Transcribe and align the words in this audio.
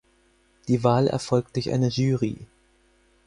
Die 0.67 0.83
Wahl 0.83 1.05
erfolgt 1.05 1.55
durch 1.55 1.69
eine 1.71 1.89
Jury. 1.89 2.47